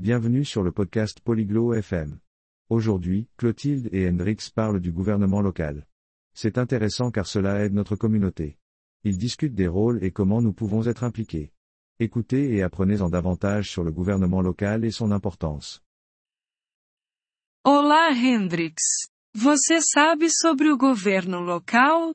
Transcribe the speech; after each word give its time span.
Bienvenue 0.00 0.46
sur 0.46 0.62
le 0.62 0.72
podcast 0.72 1.20
Polyglot 1.20 1.74
FM. 1.74 2.20
Aujourd'hui, 2.70 3.28
Clotilde 3.36 3.90
et 3.92 4.08
Hendrix 4.08 4.50
parlent 4.50 4.80
du 4.80 4.92
gouvernement 4.92 5.42
local. 5.42 5.86
C'est 6.32 6.56
intéressant 6.56 7.10
car 7.10 7.26
cela 7.26 7.62
aide 7.62 7.74
notre 7.74 7.96
communauté. 7.96 8.56
Ils 9.04 9.18
discutent 9.18 9.54
des 9.54 9.68
rôles 9.68 10.02
et 10.02 10.10
comment 10.10 10.40
nous 10.40 10.54
pouvons 10.54 10.86
être 10.86 11.04
impliqués. 11.04 11.52
Écoutez 11.98 12.54
et 12.54 12.62
apprenez-en 12.62 13.10
davantage 13.10 13.70
sur 13.70 13.84
le 13.84 13.92
gouvernement 13.92 14.40
local 14.40 14.86
et 14.86 14.90
son 14.90 15.12
importance. 15.12 15.82
Olá 17.64 18.08
Hendrix. 18.14 18.76
Você 19.34 19.82
sabe 19.82 20.30
sobre 20.30 20.70
o 20.70 20.78
governo 20.78 21.42
local? 21.42 22.14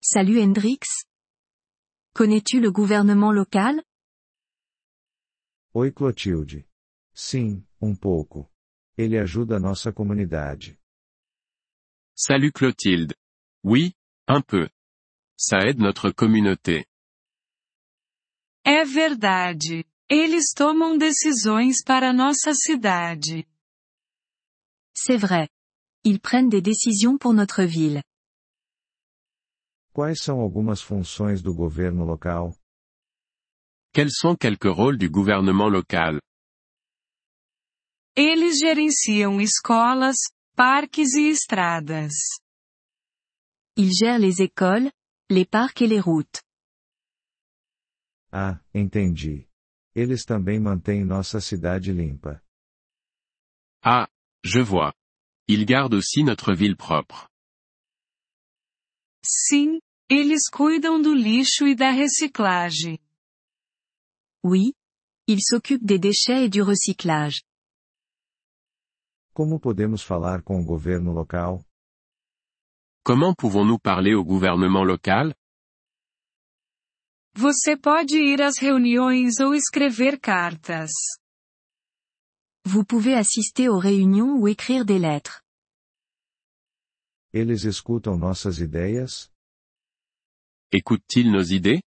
Salut 0.00 0.38
Hendrix. 0.40 0.86
Connais-tu 2.14 2.60
le 2.60 2.70
gouvernement 2.70 3.32
local? 3.32 3.82
Oi 5.74 5.92
Clotilde. 5.92 6.66
Sim, 7.12 7.62
um 7.80 7.94
pouco. 7.94 8.50
Ele 8.96 9.18
ajuda 9.18 9.56
a 9.56 9.60
nossa 9.60 9.92
comunidade. 9.92 10.80
Salut 12.16 12.52
Clotilde. 12.52 13.14
Oui, 13.62 13.92
un 14.26 14.40
peu. 14.40 14.68
Ça 15.38 15.58
aide 15.58 15.78
notre 15.78 16.10
communauté. 16.12 16.86
É 18.64 18.84
verdade. 18.84 19.84
Eles 20.10 20.54
tomam 20.54 20.96
decisões 20.96 21.84
para 21.84 22.12
nossa 22.14 22.54
cidade. 22.54 23.46
C'est 24.96 25.18
vrai. 25.18 25.48
Ils 26.02 26.18
prennent 26.18 26.48
des 26.48 26.62
décisions 26.62 27.18
pour 27.18 27.34
notre 27.34 27.62
ville. 27.64 28.02
Quais 29.92 30.20
são 30.20 30.40
algumas 30.40 30.80
funções 30.80 31.42
do 31.42 31.54
governo 31.54 32.04
local? 32.04 32.56
Quels 33.92 34.12
sont 34.12 34.36
quelques 34.36 34.70
rôles 34.70 34.98
du 34.98 35.08
gouvernement 35.08 35.68
local? 35.68 36.20
Eles 38.16 38.58
gerenciam 38.58 39.40
escolas, 39.40 40.16
parques 40.56 41.14
e 41.14 41.30
estradas. 41.30 42.14
Ils 43.76 43.92
gèrent 43.92 44.18
les 44.18 44.42
écoles, 44.42 44.90
les 45.30 45.44
parcs 45.44 45.82
et 45.82 45.86
les 45.86 46.00
routes. 46.00 46.42
Ah, 48.32 48.60
entendi. 48.74 49.48
Eles 49.94 50.24
também 50.24 50.60
mantêm 50.60 51.04
nossa 51.04 51.40
cidade 51.40 51.92
limpa. 51.92 52.42
Ah, 53.82 54.08
je 54.44 54.60
vois. 54.60 54.92
Ils 55.48 55.64
gardent 55.64 55.94
aussi 55.94 56.22
notre 56.24 56.52
ville 56.54 56.76
propre. 56.76 57.28
Sim, 59.24 59.80
eles 60.10 60.48
cuidam 60.50 61.00
do 61.00 61.14
lixo 61.14 61.66
e 61.66 61.74
da 61.74 61.90
reciclagem. 61.90 62.98
Oui. 64.44 64.72
Ils 65.26 65.42
s'occupent 65.42 65.84
des 65.84 65.98
déchets 65.98 66.44
et 66.44 66.48
du 66.48 66.62
recyclage. 66.62 67.42
Como 69.34 69.60
podemos 69.60 70.02
falar 70.02 70.42
com 70.42 70.60
o 70.60 70.64
governo 70.64 71.12
local? 71.12 71.60
Comment 73.04 73.34
pouvons-nous 73.34 73.78
parler 73.78 74.14
au 74.14 74.24
gouvernement 74.24 74.84
local? 74.84 75.34
Você 77.34 77.76
pode 77.76 78.16
ir 78.16 78.42
às 78.42 78.58
reuniões 78.58 79.38
ou 79.40 79.54
escrever 79.54 80.18
cartas. 80.18 80.90
Vous 82.64 82.84
pouvez 82.84 83.14
assister 83.14 83.68
aux 83.68 83.78
réunions 83.78 84.40
ou 84.40 84.48
écrire 84.48 84.84
des 84.84 84.98
lettres. 84.98 85.42
Eles 87.32 87.64
escutam 87.64 88.18
nossas 88.18 88.58
ideias? 88.58 89.30
Écoutent-ils 90.72 91.30
nos 91.30 91.44
idées? 91.44 91.80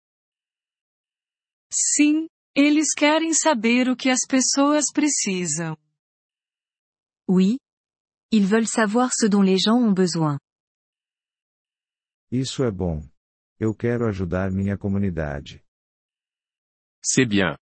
Sim, 1.72 2.28
eles 2.56 2.94
querem 2.96 3.34
saber 3.34 3.90
o 3.90 3.96
que 3.96 4.10
as 4.10 4.26
pessoas 4.28 4.86
precisam. 4.94 5.78
Oui. 7.28 7.60
Ils 8.32 8.46
veulent 8.46 8.68
savoir 8.68 9.12
ce 9.14 9.28
dont 9.28 9.42
les 9.44 9.58
gens 9.60 9.78
ont 9.78 9.94
besoin. 9.94 10.40
Isso 12.32 12.64
é 12.64 12.72
bom. 12.72 13.02
Eu 13.60 13.74
quero 13.74 14.08
ajudar 14.08 14.52
minha 14.52 14.78
comunidade. 14.78 15.64
C'est 17.04 17.26
bien. 17.26 17.58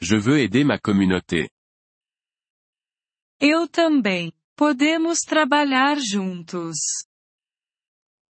Je 0.00 0.16
veux 0.16 0.38
aider 0.38 0.64
ma 0.64 0.78
communauté. 0.78 1.48
Eu 3.40 3.68
também. 3.68 4.32
Podemos 4.56 5.20
trabalhar 5.20 5.96
juntos. 6.00 6.78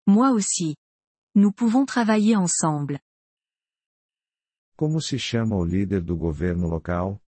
Moi 0.06 0.32
aussi. 0.32 0.76
Nous 1.34 1.54
pouvons 1.54 1.86
travailler 1.86 2.36
ensemble. 2.36 3.00
Como 4.78 5.02
se 5.02 5.18
chama 5.18 5.56
o 5.56 5.66
líder 5.66 6.02
do 6.04 6.16
governo 6.16 6.68
local? 6.70 7.20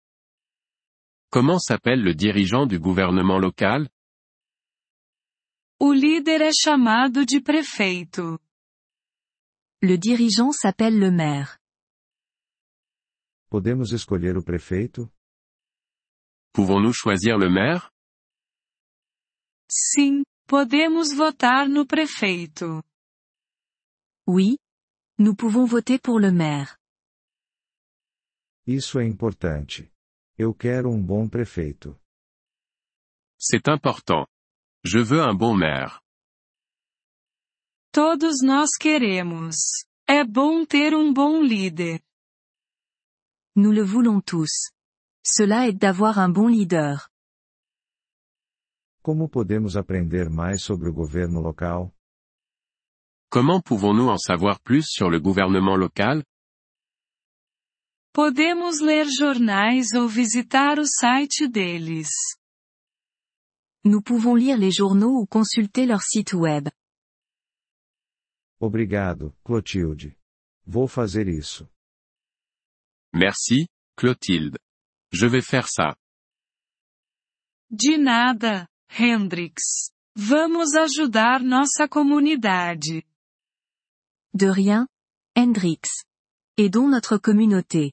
Comment 1.32 1.58
s'appelle 1.58 2.02
le 2.02 2.14
dirigeant 2.14 2.66
du 2.66 2.78
gouvernement 2.78 3.38
local? 3.38 3.88
O 5.80 5.94
líder 5.94 6.42
é 6.42 6.50
chamado 6.52 7.24
de 7.24 7.40
prefeito. 7.40 8.38
Le 9.82 9.96
dirigeant 9.96 10.52
s'appelle 10.52 10.98
le 10.98 11.10
maire. 11.10 11.58
Podemos 13.48 13.92
escolher 13.92 14.36
o 14.36 14.44
prefeito? 14.44 15.10
Pouvons-nous 16.52 16.92
choisir 16.92 17.38
le 17.38 17.48
maire? 17.48 17.90
Sim, 19.70 20.22
podemos 20.46 21.14
votar 21.14 21.66
no 21.66 21.86
prefeito. 21.86 22.82
Oui. 24.26 24.58
Nous 25.18 25.34
pouvons 25.34 25.64
voter 25.64 25.98
pour 25.98 26.20
le 26.20 26.30
maire. 26.30 26.77
Isso 28.68 28.98
é 28.98 29.06
importante. 29.06 29.90
Eu 30.36 30.52
quero 30.52 30.90
um 30.90 31.02
bom 31.02 31.26
prefeito. 31.26 31.98
C'est 33.40 33.66
important. 33.66 34.26
Je 34.84 34.98
veux 35.02 35.22
un 35.22 35.34
bon 35.34 35.56
maire. 35.56 36.02
Todos 37.90 38.42
nós 38.42 38.76
queremos. 38.78 39.56
É 40.06 40.22
bom 40.22 40.66
ter 40.66 40.94
um 40.94 41.14
bom 41.14 41.42
líder. 41.42 42.02
Nous 43.56 43.72
le 43.72 43.82
voulons 43.82 44.20
tous. 44.22 44.70
Cela 45.24 45.66
aide 45.66 45.78
d'avoir 45.78 46.18
un 46.18 46.30
bon 46.30 46.48
leader. 46.48 47.08
Como 49.02 49.30
podemos 49.30 49.76
aprender 49.78 50.28
mais 50.28 50.62
sobre 50.62 50.90
o 50.90 50.92
governo 50.92 51.40
local? 51.40 51.90
Comment 53.30 53.62
pouvons-nous 53.62 54.10
en 54.10 54.18
savoir 54.18 54.60
plus 54.60 54.84
sur 54.90 55.08
le 55.08 55.18
gouvernement 55.20 55.78
local 55.78 56.22
Podemos 58.18 58.80
ler 58.80 59.06
jornais 59.08 59.92
ou 59.94 60.08
visitar 60.08 60.80
o 60.80 60.84
site 60.84 61.46
deles. 61.46 62.10
Nous 63.84 64.02
pouvons 64.02 64.34
lire 64.34 64.58
les 64.58 64.72
journaux 64.72 65.20
ou 65.20 65.24
consulter 65.24 65.86
leur 65.86 66.02
site 66.02 66.34
web. 66.34 66.68
Obrigado, 68.58 69.32
Clotilde. 69.44 70.16
Vou 70.66 70.88
fazer 70.88 71.28
isso. 71.28 71.68
Merci, 73.14 73.68
Clotilde. 73.96 74.58
Je 75.12 75.28
vais 75.28 75.40
faire 75.40 75.68
ça. 75.68 75.94
De 77.70 77.96
nada, 77.96 78.66
Hendrix. 78.98 79.92
Vamos 80.16 80.74
ajudar 80.74 81.44
nossa 81.44 81.86
comunidade. 81.86 83.04
De 84.34 84.50
rien. 84.50 84.88
Hendrix. 85.36 86.02
Aidons 86.56 86.88
notre 86.88 87.16
communauté. 87.18 87.92